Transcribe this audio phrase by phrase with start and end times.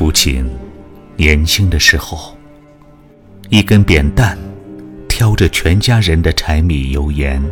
[0.00, 0.48] 父亲
[1.14, 2.34] 年轻的时候，
[3.50, 4.38] 一根扁担
[5.06, 7.44] 挑着全家人的柴米油盐，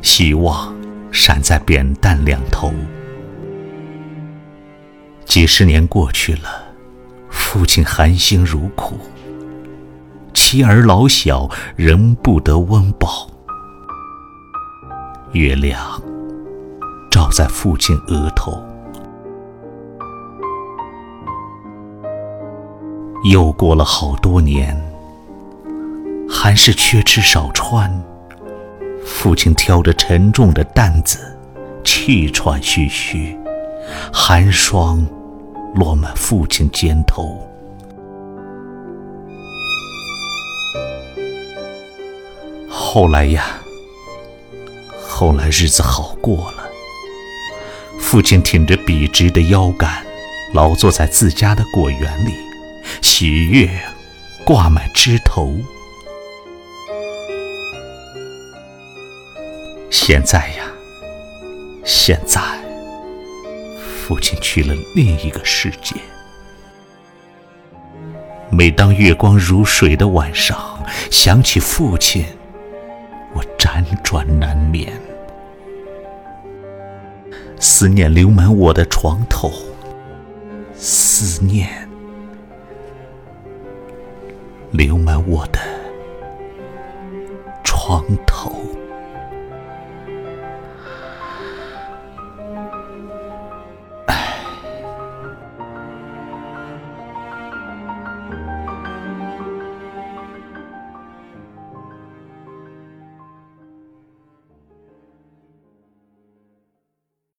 [0.00, 0.74] 希望
[1.12, 2.72] 闪在扁担两头。
[5.26, 6.64] 几十年过去了，
[7.28, 8.98] 父亲含辛茹苦，
[10.32, 13.28] 妻儿老小仍不得温饱。
[15.32, 16.02] 月亮
[17.10, 18.64] 照在父亲额头。
[23.30, 24.80] 又过了好多年，
[26.30, 27.90] 还是缺吃少穿。
[29.04, 31.36] 父亲挑着沉重的担子，
[31.82, 33.36] 气喘吁吁，
[34.12, 35.04] 寒霜
[35.74, 37.36] 落满父亲肩头。
[42.68, 43.58] 后来呀，
[45.04, 46.64] 后来日子好过了。
[47.98, 50.06] 父亲挺着笔直的腰杆，
[50.54, 52.45] 劳作在自家的果园里。
[53.08, 53.70] 喜悦
[54.44, 55.56] 挂满枝头。
[59.88, 60.64] 现在呀，
[61.84, 62.42] 现在，
[63.78, 65.94] 父亲去了另一个世界。
[68.50, 72.26] 每当月光如水的晚上，想起父亲，
[73.34, 74.92] 我辗转难眠，
[77.60, 79.52] 思念流满我的床头，
[80.74, 81.85] 思念。
[84.76, 85.58] 流满我的
[87.64, 88.52] 床头。